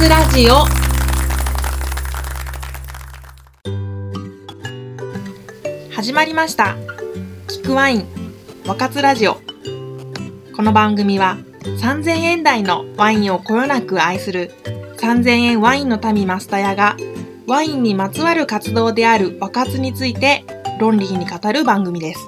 [0.00, 0.64] つラジオ。
[5.94, 6.74] 始まりました。
[7.48, 8.06] 聞くワイン
[8.66, 9.36] 若津ラジオ。
[10.56, 11.36] この番組は
[11.82, 14.52] 3000円台のワインをこよなく愛する
[14.96, 16.96] 3000円ワインの民マスタヤが
[17.46, 20.46] ワインにまつわる活動である若津について
[20.78, 22.20] 論理に語る番組です。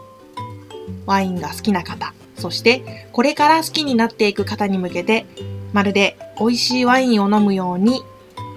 [1.06, 5.24] ワインが好きな方そしてこれから好きになっていく方に向けて
[5.72, 8.02] まるで美味しいワインを飲むように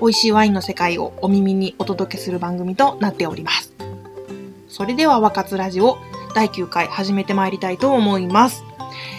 [0.02, 3.74] 美味しいワインの世界をお耳にお届けする番組となっております。
[4.68, 5.98] それでは若津ラジオ
[6.34, 8.64] 第9回始めてまいりたいと思います。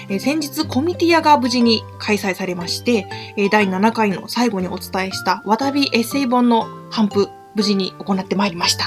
[0.08, 8.84] え先日コミティアが無事に開催されまして、え第7回の最後にお伝えしたわたびエッセイ本の頒布無事に行ってまいりました。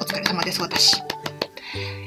[0.00, 1.00] お疲れ様です、私。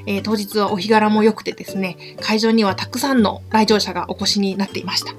[0.05, 5.13] えー、当日はお日柄も良くてですね、会場にはたくさんの来場者がお越しになっていました。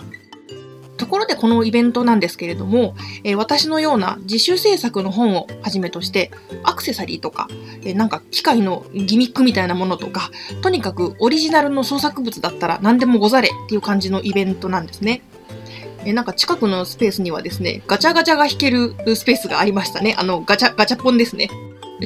[0.97, 6.31] ところでこのイベントなんですけれども、えー、私のような自主制作の本をはじめとして、
[6.63, 7.49] アクセサリーとか、
[7.83, 10.31] えー、なんか機械のギミックみたいなものとか、
[10.63, 15.23] とにかくオリジナルの創作物だったら何でもござれっていう感じのイベントなんですね。
[16.07, 20.15] えなんか近くのスペースにはですね、ガチャガチャが弾けるスペースがありましたね。
[20.19, 21.49] あの、ガチャ、ガチャポンですね。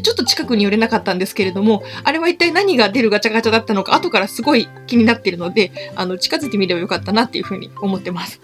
[0.02, 8.40] ちょっと近くに寄れなかったんですけれども、あれは一体何が出るガチャガチャだったのか、後からすごい気になっているので、あの、近づいてみればよかったなっていうふうに思ってます。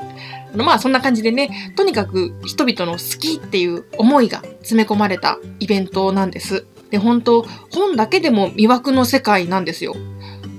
[0.55, 6.67] あの、まあ、そんな感じでね、とにかく人々の好きっていう思いが詰め込まれたイベントなんです。
[6.91, 9.95] で、本当本だけでも魅惑の世界なんですよ。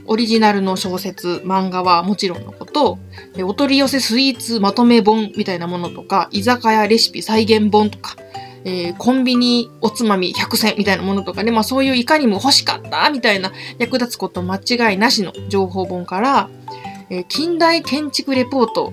[0.07, 2.99] オリジナルの小説、漫画はもちろんのこと、
[3.43, 8.15] お取り寄せスイーツまとめ本みたいなものとか、居酒屋レシピ再現本とか、
[8.65, 16.49] えー、コンビニおつまみ100選みたいなものとかね、まあそういういかにも欲しかったみたいな役立つこと間違いなしの情報本から、
[17.09, 18.91] えー、近代建築レポート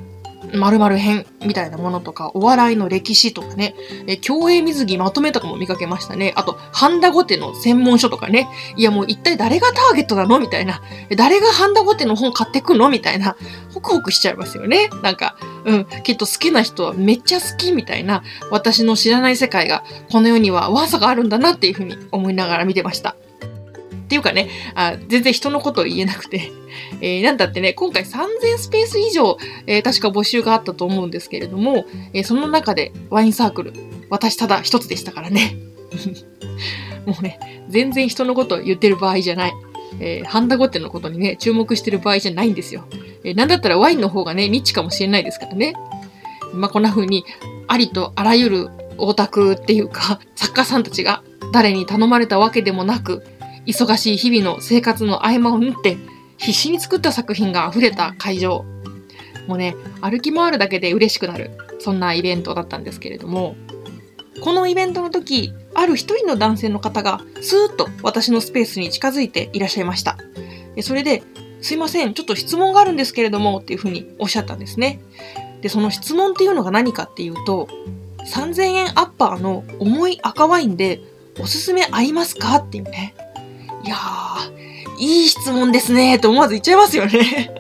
[0.53, 3.75] 〇〇編みたいなものとか、お笑いの歴史とかね、
[4.07, 6.33] え競泳水着まとめとかも見かけましたね。
[6.37, 8.49] あと、ハンダゴテの専門書とかね。
[8.77, 10.39] いやもう一体誰がターゲットなの？
[10.39, 10.83] みたいな。
[11.17, 12.89] 誰がハンダゴテの本買ってくの？
[12.89, 13.37] みたいな。
[13.75, 14.91] ホクホクしちゃいますよね。
[15.03, 23.17] なんか、うん、きっと好きな人はめっちゃ好きみたいな、私の知らない世界がこの世には噂があるんだなっていうふうに思いながら見てました。
[24.13, 26.53] ていうかね、あ全然人のことを言えなくて、
[27.01, 33.73] えー、なんだってね、今回3000スペース以上、えー、確か募集があったと思うんですけれども、えー、その中でワインサークル、
[34.11, 35.57] 私ただ一つでしたからね。
[37.07, 39.53] もうね、全然人のことを言ってる場合じゃない。
[39.99, 42.85] えー、ハンダゴテのことにね、注目してる場合じゃないんですよ。
[43.25, 45.73] えー、なんだったらワインの方がね、ニッチかもしれないですからね。
[46.53, 47.25] まあ、こんな風に、
[47.67, 48.69] ありとあらゆる
[48.99, 51.23] オタクっていうか、作家さんたちが
[51.53, 53.23] 誰に頼まれたわけでもなく、
[53.67, 55.97] 忙しい日々の生活の合間を縫って
[56.37, 58.65] 必死に作った作品が溢れた会場。
[59.47, 63.57] もうね、歩き回るだけで嬉しくなる、そんなイベントだったんですけれども、
[64.43, 70.17] このイベントの時、ある一人の男性の方がスーッと私のスペースに近づいていらっしゃいました。
[70.81, 71.23] それで、
[71.61, 75.01] すいません、ちょっと質問があるんですけれども、っていうふうにおっしゃったんですね。
[75.61, 77.69] で、その質問っていうのが何かっていうと、
[78.27, 81.01] 3000円アッパーの重い赤ワインで
[81.41, 83.15] おすすめ合いますかっていうね。
[83.85, 87.51] いやー、いい質問ですね、と思わず言っちゃいますよね。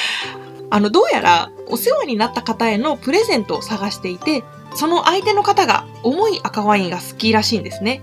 [0.70, 8.02] あの、どうやらお世話になった方へのプレゼントを探していて、その相手の方が重い赤ワインが好きらしいんですね。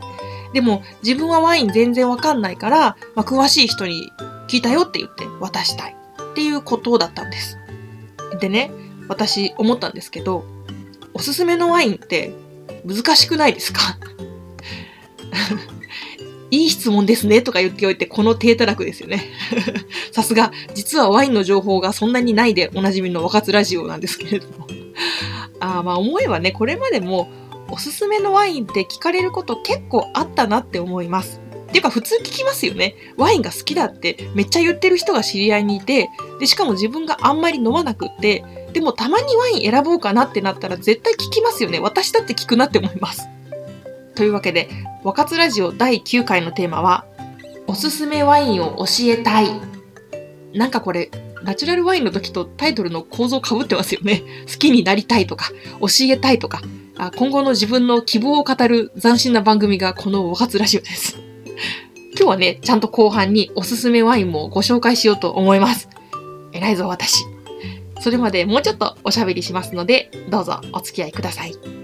[0.53, 4.09] でも自分はワイン全然わかんないから、まあ、詳しい人に
[4.47, 5.95] 聞いたよって言って渡したい
[6.31, 7.57] っていうことだったんです。
[8.39, 8.71] でね、
[9.07, 10.45] 私思ったんですけど、
[11.13, 12.33] おすすめのワインって
[12.85, 13.79] 難しくないですか？
[16.55, 19.25] いい質問ですねとか言っておいて、この低たらくですよね。
[20.11, 24.67] さすが、実はワインの情報がそんなにないでおなじみの若津ラジオなんですけれども。
[25.59, 27.29] あまあ思えばね、これまでも
[27.69, 31.41] おすすめのワインって聞かれること結構あったなって思います。
[31.75, 32.95] ていうか普通聞きますよね。
[33.17, 41.79] ワインが好きだってめっちゃ言ってる人が知り合いにいて、で、しかも自分があんまり飲まなくって、でもたまにワイン選ぼうかなってなったら絶対聞きますよね。
[41.79, 43.27] 私だって聞くなって思います。
[44.15, 44.69] というわけで、
[45.05, 47.05] 若津ラジオ第9回のテーマは、
[47.67, 49.49] おすすめワインを教えたい。
[50.55, 51.11] なんかこれ、
[51.43, 54.23] ナチュラルワインの時とタイトルの構造かぶってますよね。
[54.51, 56.59] 好きになりたいとか、教えたいとか、
[56.97, 61.19] あ今後の自分の希望を語る斬新な番組がこの若津ラジオです。
[62.17, 65.87] 今日はね、ちゃんと後半におすすめワインもご紹介しようと思います。
[66.51, 67.25] 偉いぞ、私。
[67.99, 71.74] それまでもうちょっとおしゃべりしますので、どうぞお付き合いください。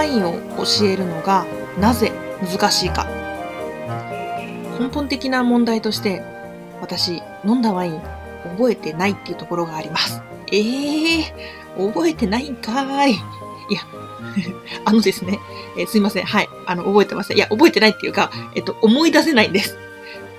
[0.00, 1.44] ワインを教えるのが
[1.78, 2.10] なぜ
[2.40, 3.06] 難しいか。
[4.80, 6.22] 根本的な問題として、
[6.80, 8.00] 私、飲んだワイン
[8.56, 10.22] 覚えてないっていうところがあります。
[10.50, 13.10] ええー、覚えてないんかーい。
[13.10, 13.14] い
[13.74, 13.82] や、
[14.86, 15.38] あのですね、
[15.76, 16.24] えー、すいません。
[16.24, 16.48] はい。
[16.64, 17.36] あの、覚えてません。
[17.36, 19.76] いや、覚えてないっていうか、えっと、思い出せないんです。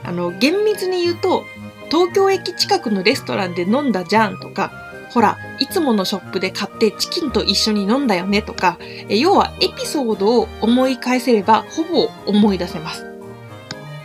[0.04, 1.46] あの、厳密に言うと、
[1.92, 4.72] 東京駅近くのレストランで飲んだじゃんとか、
[5.14, 8.78] ほら、いつものショップで買ってチキンと一緒に飲んだよねとか、
[9.10, 13.06] 要はエピソードを思い返せればほぼ思い出せます。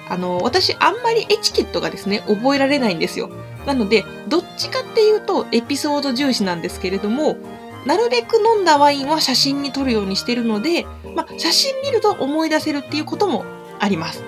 [0.09, 3.31] あの、私あんまりエチケットがですね、覚えられないんですよ。
[3.67, 7.37] なので、どっちかっていうとエピソード重視なんですけれども、
[7.85, 13.45] なるべく飲んだワインは写真に撮るようにしてるので、まあ、写真見ると思い出せるっていうことも
[13.79, 14.25] あります。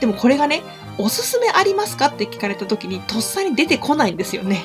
[0.00, 0.62] でもこれがね、
[0.96, 4.64] おすすめありますかって聞かれた時にとっさに出てこないんですよね。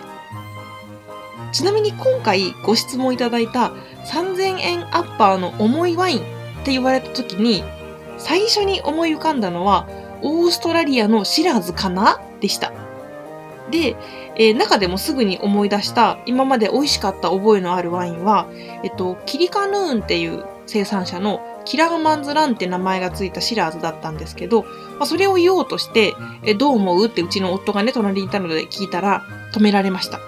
[1.52, 3.72] ちなみに今回ご質問いただいた
[4.06, 6.22] 3000円アッパーの重いワインっ
[6.64, 7.64] て言われた時に
[8.18, 9.88] 最初に思い浮かんだのは
[10.22, 12.20] オーストラリアのシラーズかな？
[12.40, 12.72] でした。
[13.70, 13.96] で、
[14.36, 18.48] えー、中でもすぐに思い出した今まで美味しかった覚えのあるワインは、
[18.84, 24.70] えっと、キリカヌーンっていう生産者のキラーマンズランって名前がついたシラーズだったんですけど、ま
[25.02, 26.14] あ、それを言おうとして、
[26.44, 27.08] えどう思う？
[27.08, 29.24] ってうちの夫がね、隣にいたので聞いたら
[29.54, 30.20] 止められました。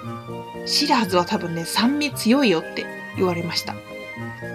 [0.66, 2.86] シラーズは多分ね、酸味強いよって
[3.18, 3.76] 言われました。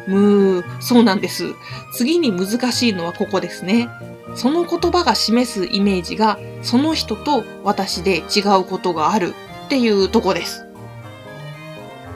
[0.06, 1.54] むー、そうなんです。
[1.92, 3.88] 次に難しいのはここですね。
[4.34, 9.34] その言葉が示すイメージが、その人と私で違うことがある
[9.66, 10.66] っていうとこです。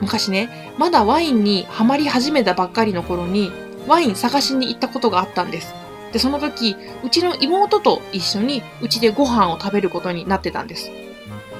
[0.01, 3.51] 昔ね、まだワインにハマり始めたばっかりの頃に、
[3.87, 5.73] ワイン探しに行ったことがあったんです。
[6.11, 10.91] で、その時、うちの妹と一緒にうちでご飯を食べることになってたんです。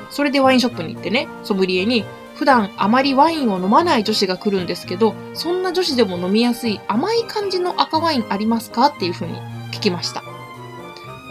[0.09, 8.87] それでワインショップに行ってね、ソムリエに普段あまりワインを飲まない女子が来るんですけど、そんな女子でも飲みやすい甘い感じの赤ワインありますか？
[8.87, 9.33] っていうふうに
[9.71, 10.23] 聞きました。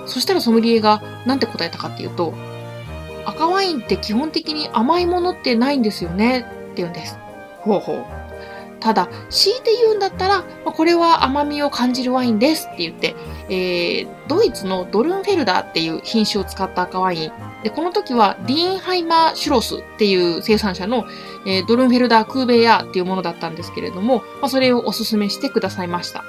[0.06, 2.34] そしたらソムリエが何て答えたかっていうと、
[3.24, 6.40] 赤ワインって基本的に甘いものってないんですよね？
[6.40, 7.18] って言うんです。
[7.60, 8.17] ほうほう。
[8.80, 13.16] ただ、強いて言うんだったら、これは甘みを感じるワインですって言って、
[13.48, 17.32] えー、ドイツのドルンフェルダーっていう品種を使った赤ワイン
[17.62, 21.06] で、この時はディーンハイマーシュロスっていう生産者の、
[21.46, 26.24] えー、ドルンフェルダークーベイヤーっていうものだったんですけれども、まあ、それをおすすめしてくださいました。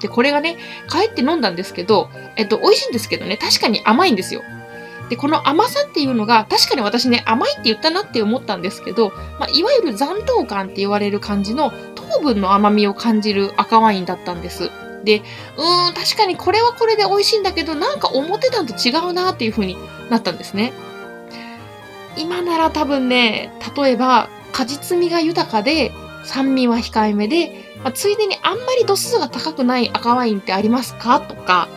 [0.00, 0.56] で、これがね、
[0.88, 4.42] 帰って飲んだんですけど、えっと、美味しいんですけどね、確かに甘いんですよ。
[5.12, 14.70] で、この甘さっていうのが、確かに私ね、甘いって言ったなって思ったんですけど、まあ、いわゆる残糖感って言われる感じの糖分の甘みを感じる赤ワインだったんです。
[15.04, 15.18] で、
[15.58, 19.76] うーん、確かにこれはこれで美味しいんだけど、なんか思ってたのと違うなっていう風に
[20.08, 20.72] なったんですね。
[22.16, 25.92] 今なら多分ね、例えば果実味が豊かで
[26.24, 31.20] 酸味は控えめで、まあ、ついでにあんまり度数が高くない赤ワインってありますか？
[31.20, 31.68] とか、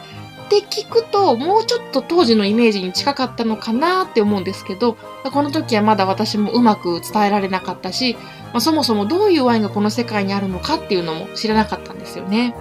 [0.46, 4.98] って聞くと、もうちょっと当時のイメージに近かったのかなって思うんですけど、
[5.32, 8.16] この時はまだ私もうまく伝えられなかったし、
[8.54, 12.56] まあ、そもそもどういうワインがこの世界にあるのかっていうのも知らなかったんですよね。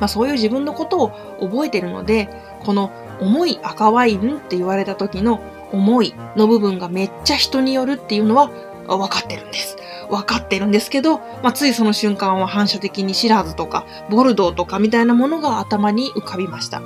[0.00, 2.28] まあ、そういう自分のことを覚えてるので、
[2.64, 2.90] この
[3.20, 5.40] 重い赤ワインって言われた時の
[5.72, 8.50] 重いの部分がめっちゃ人によるっていうのは
[8.86, 9.76] 分かってるんです。
[10.12, 16.82] 分かってるんですけど、まあ、ついその瞬間は反射的にシラーズとかボルドーとかみたいなものが頭に浮かびました。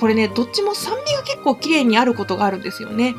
[0.00, 3.14] これね、どっちも酸味が結構綺麗にあることがあるんですよね。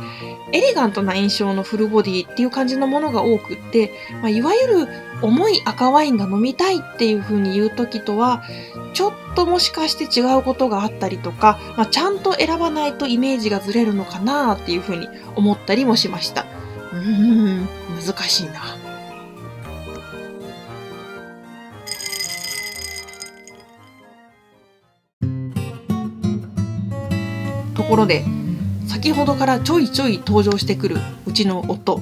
[0.51, 4.87] エレガントな印象のフルボディっていう感じのものが多くって、まあ、いわゆる
[5.21, 8.43] 重い赤ワインが飲みたいっていう風に言う時とは、
[8.93, 16.45] ちょっともしかして違うことがあったりとか、まあ、ちゃんと選ばないとイメージがずれるのかなっていう風に思ったりもしました。
[16.91, 18.84] うーん、難しいな。
[27.85, 28.25] ところで、
[28.87, 32.01] 先ほどからちょいちょい登場してくるうちの夫。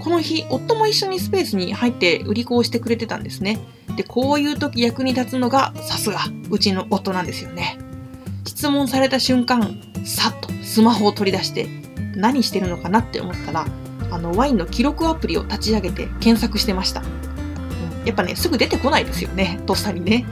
[0.00, 3.60] この日、夫も一緒にスペースに入って売り子をしてくれてたんですね。
[3.96, 6.18] で、こういう時役に立つのが、さすが、
[6.50, 7.78] うちの夫なんですよね。
[8.46, 11.68] 質問された瞬間、さっとスマホを取り出して、
[12.16, 13.64] 何してるのかなって思ったら、
[14.10, 17.04] あの、ワインの記録アプリを立ち上げて検索してました。
[18.04, 20.26] やっぱね、すぐ出てこないですよね、とっさにね。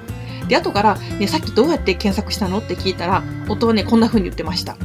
[0.49, 4.77] で、後から、ね、さっきどうやって検索したのって聞いたら、夫はね、こんな風に言ってました。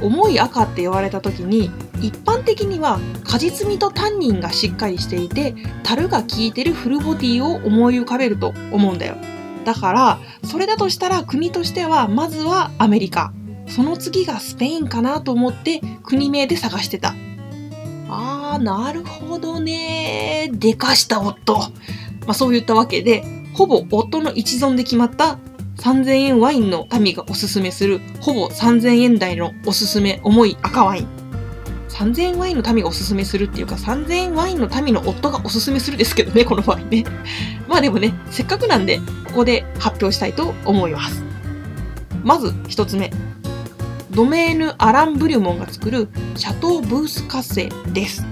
[0.00, 9.16] 重い赤って言われた時に一般的には果実味とタンニンがしっかりしていて樽が効いてるフルボディを思い浮かべると思うんだよ。
[9.64, 13.32] だからそれだとしたら国としてはまずはアメリカ。
[13.66, 17.14] その次がスペインかなと思って国名で探してた。
[18.08, 20.48] あーなるほどね。
[20.52, 21.68] でかした夫、ま
[22.28, 23.24] あ、そういったわけで
[23.58, 25.36] ほぼ夫の一存で決まった
[25.78, 31.08] 3000円ワインの民がおすすめするほぼ3000円台のおすすめ重い赤ワイン。
[31.88, 37.02] 3000円ワインの民がおすすめするっていうか3000円ワインの民の夫がおすすめするですけどね、 この場合ね。
[37.66, 41.24] まあでもね、せっかくなんでここで発表したいと思います。
[42.22, 43.10] まず一つ目。
[44.12, 48.24] ドメーヌ・アラン・ブリュモンが作るシャトー・ブース・カッセです。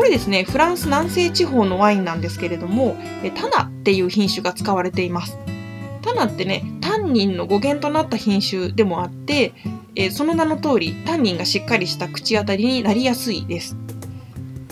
[0.00, 2.96] これですね、フランス南西地方のワインなんですけれども、
[3.34, 5.36] タナっていう品種が使われています。
[6.00, 9.52] タナってね、タンニンの語源となった品種でもあって、
[9.94, 13.76] えその名の通り、タンニンがしっかりした口当たりになりやすいです。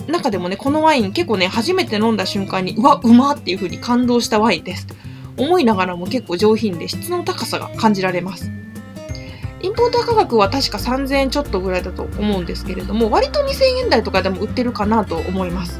[0.07, 4.87] 中でもね、このワイン結構ね、初めて飲んだ瞬間に、うわ、うまっていう風に感動したワインです。
[5.37, 8.49] 思いながらも結構上品で質の高さが感じられます。
[9.61, 15.79] インポーター価格は確か3000円ちょっとぐらいだと思うんですけれども、割と2000円台とかでも売ってるかなと思います。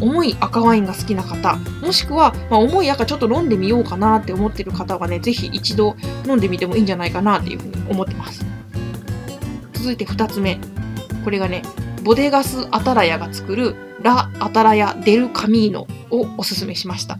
[0.00, 5.96] 重い赤ワインが好きな方、もしくは、まあ、重い赤ちょっと飲んでみようかなって思ってる方はね、ぜひ一度
[6.26, 8.44] 飲んでみてもいいんじゃないかなっていうふうに思ってます。
[9.72, 10.58] 続いて2つ目。
[11.24, 11.62] これがね、
[12.02, 17.18] ボデガス・アタラヤが作るラ・アタラヤ・デル・カミーノをおすすめしました。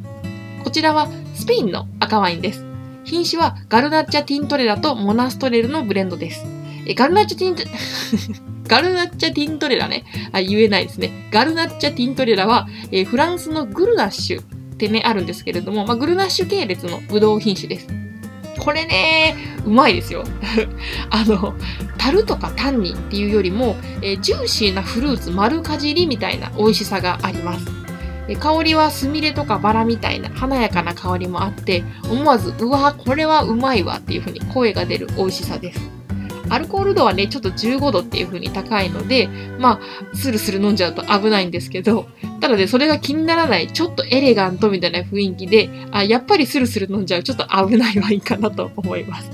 [0.62, 2.65] こちらはスペインの赤ワインです。
[3.06, 6.44] 品種はガルナッチャ・ティントレラとモナストレルのブレンドです。
[6.86, 7.70] えガルナッチャ・ティントレ
[8.66, 10.04] ガルナッチャ・ティントレラね。
[10.32, 11.28] あ、言えないですね。
[11.30, 14.44] ガルナッチャ・ティントレラは、え、フランスのグルナッシュっ
[14.76, 17.86] てね、あるんですけれども、まあ、グルナッシュ系列のブドウ品種です。
[18.58, 20.24] これね、うまいですよ。
[21.10, 21.54] あの、
[21.96, 27.85] 樽とかタンニンっていうよりも、え、ジューシーなフルーツ丸かじりみたいな美味しさがあります。
[28.34, 35.96] 香りはスミレとかバラみたいな華やかな香りもあって、思わず、うわ、これはうまいわっていう風に声が出る美味しさです。
[36.48, 39.28] アルコール度はね、ちょっと15度っていう風に高いので、
[39.58, 42.08] まあ、スルスル飲んじゃうと危ないんですけど、
[42.40, 49.30] ただね、それが気にならない、ちょっとエレガントみたいな雰囲気で、あ、やっぱりスルスル飲んじゃう、ちょっと危ないワインかなと思います。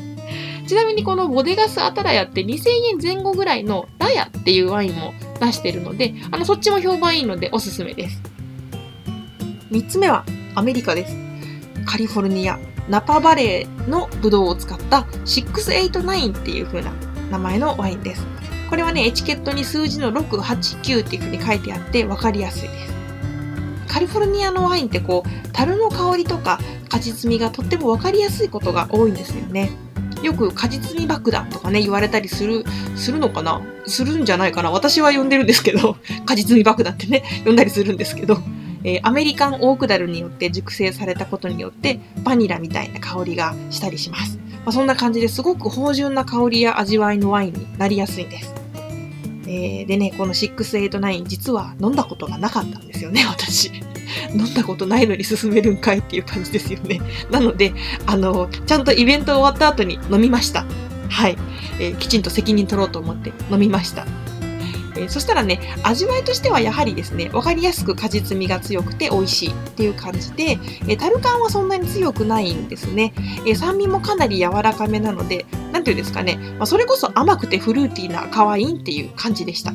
[0.66, 8.22] ちなみにこのボデガスアタラヤって2000円前後ぐらいのラヤっていうワインも出してるので、あの、そっちも評判いいのでおすすめです。
[9.72, 11.16] 3つ目はアメリカです。
[11.86, 12.58] カリフォルニア、
[12.90, 16.92] ナパバレーのブドウを使った689っていう風な
[17.30, 18.22] 名前のワインです。
[18.68, 22.92] これはね、エチケットに数字の689っていう風に書いてあって分かりやすいです。
[23.88, 26.60] カリフォルニアのワインってこう、樽の香りとか
[26.90, 29.70] 果実味がとっても分かりやすいことが多いんですよね。
[30.22, 33.62] よく果実味爆弾とかね、言われたりする、するのかな？
[33.86, 34.70] するんじゃないかな？
[34.70, 38.36] 私は呼んでるんですけど、果実味爆弾ってね、呼んだりするんですけど、
[38.84, 44.38] えー、アメリカンオークダルによって熟成されたことによってバニラみたいな香りがしたりします。
[44.64, 48.54] まあ、そんな感じですごく芳醇な香りや味わいのワインになりやすいんです。
[49.46, 53.70] えー、でね、この689実は飲んだことがなかったんですよね、 私。
[54.34, 57.00] 飲んだことないのに進めるんかいっていう感じですよね。
[57.30, 57.72] なので、
[58.06, 60.64] あの、ちゃんとイベント終わった後に飲みました。
[61.08, 61.36] はい、
[61.78, 64.06] えー、きちんと責任取ろうと思って飲みました。
[64.96, 70.58] えー、そしたらね、味わいとしてはやはりですね、わかりやすく果実味が強くて美味しいっていう感じで、
[70.88, 73.12] えー、タル感はそんなに強くないんですね。
[73.46, 79.72] えー、酸味もかなり柔らかめなので、なんていうんですかね、まあ、それこそ甘くてフルーティーな赤ワインっていう感じでした。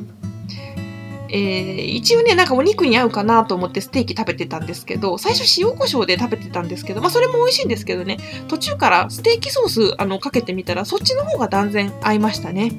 [1.30, 12.72] えー、一応ね、なんかお肉に合うかなと思ってステーキ食べてたんですけど、最初塩コショウで食べてたんですけど、まあそれも美味しいんですけどね、途中からステーキソースあのかけてみたら、そっちの方が断然合いましたね。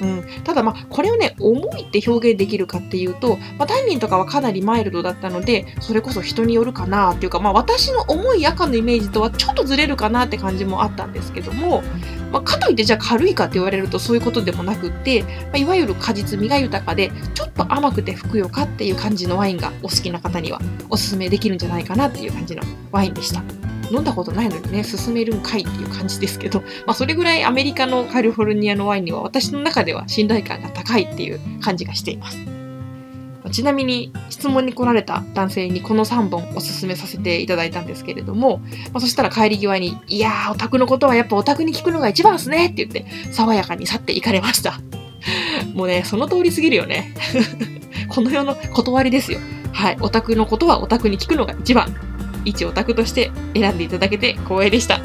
[0.00, 11.82] うん、ただまあこれをね重いって表現できるかっていうと、まあ、タイミンとかはかなりマイルドだったのでそれこそ人によるかなっていうか、まあ、私の重い赤のイメージとはちょっとずれるかなって感じもあったんですけども、
[12.32, 23.42] まあ、かといってじゃあ軽いかって言われるとそういうことでもなくって、まあ、いわゆる果実味が豊かでちょっと甘くてふくよかっていう感じのワインがお好きな方にはおすすめできるんじゃないかなっていう感じのワインでした。
[23.90, 32.38] 飲んだことないのにね、進めるんかいっていう感じですけど、 まあそれぐらいアメリカのカリフォルニアのワインには私の中では信頼感が高いっていう感じがしています。
[33.50, 38.58] ちなみに質問に来られた男性にこの3本おすすめさせていただいたんですけれども、
[38.92, 44.80] まあ、そしたら帰り際に、いやー、オタクのことはやっぱオタクに聞くのが一番っすねって言って、爽やかに去っていかれました。
[45.74, 47.14] もうね、その通りすぎるよね。
[48.08, 49.38] この世の断りですよ。
[49.72, 49.96] はい。
[50.00, 52.09] オタクのことはオタクに聞くのが一番。
[52.44, 55.00] 一オタクとして選んでいただけて光栄でした。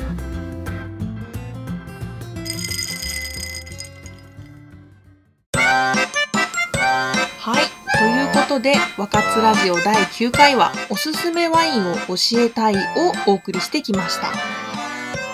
[7.45, 7.97] はい。
[7.97, 12.79] ということで、若津ラジオ第9回は、おすすめワインを教えたいを
[13.27, 14.27] お送りしてきました。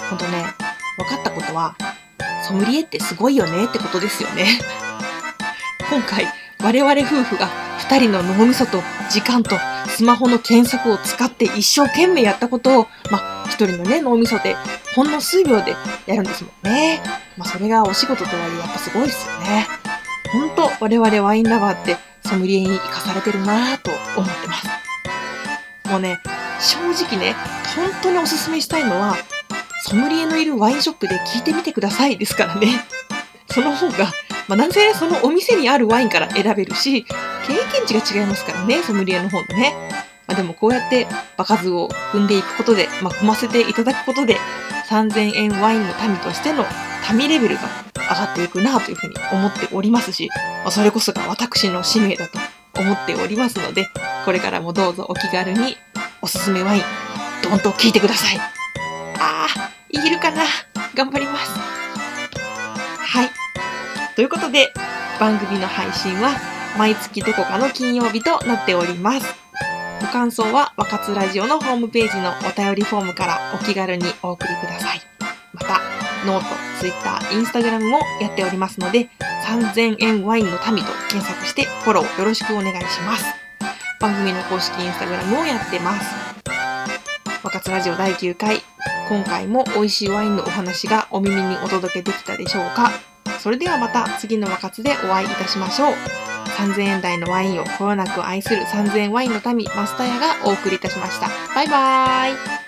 [0.09, 0.43] ほんとね、
[0.97, 1.75] 分かったことは、
[2.45, 4.59] ソムリエってすごいよねってことですよね。
[5.89, 6.27] 今回、
[6.59, 7.49] 我々夫婦が
[7.87, 9.57] 2人の脳みそと時間と
[9.87, 14.55] スマホの検索を使って一生懸命やったことを、まあ、1人のね、脳みそで
[14.95, 17.01] ほんの数秒でやるんですもんね。
[17.37, 19.67] まあ、それがお仕事とはいえやっぱすごいですよね。
[20.31, 24.67] ほんと我々ワインラバーってソムリエに生かされてるなぁと思ってます。
[25.89, 26.19] もうね、
[26.59, 27.35] 正直ね、
[27.75, 29.17] 本当におすすめしたいのは、
[29.83, 32.85] ソムリエのいるワインショップで聞いてみてくださいですからね。
[33.49, 34.05] その方が、
[34.47, 37.05] まあ、なんせそのお店にあるワインから選べるし、
[37.51, 39.73] 経験値が違いますからね、ソムリエの方のね。
[40.27, 44.37] まあ、でもこうやって場数を踏んでいくことで、まあ、踏ませていただくことで、
[44.89, 46.65] 3000円ワインの民としての
[47.13, 47.61] 民レベルが
[47.95, 50.29] 上がっていくなというふうに思っておりますし、
[50.63, 52.39] まあ、それこそが私の使命だと
[52.79, 53.87] 思っておりますので、
[54.25, 55.75] これからもどうぞお気軽に
[56.21, 56.81] おすすめワイン、
[57.43, 58.37] どんと聞いてください。
[58.37, 58.47] あ
[59.19, 59.47] あ、
[59.89, 60.43] いけるかな
[60.95, 61.51] 頑張ります。
[62.99, 63.29] はい。
[64.15, 64.71] ということで、
[65.19, 66.31] 番組の配信は
[66.77, 69.25] 毎月どこかの金曜日となっております。
[70.01, 75.01] ご感想は若津ラジオのホームページのお便りフォームからお気軽にお送りください。
[75.53, 75.79] また、
[76.25, 79.09] ノート、ツイッター、インスタグラムもやっておりますので、
[79.45, 83.25] 3000円ワインの民と検索してフォローよろしくお願いします。
[83.99, 86.15] 番組の公式インスタグラムをやってます。
[87.43, 88.61] 若津ラジオ第9回、
[89.09, 92.91] 今回も美味しいワインのお話がお耳にお届けできたでしょうか
[93.39, 96.30] それではまた次の若津でお会いいたしましょう。
[96.45, 101.27] 3000円台のワインをこよなく愛する3000円ワインの民、マスタヤがお送りいたしました。
[101.55, 102.61] バイバーイ。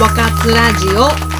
[0.00, 1.31] 若津ラジオ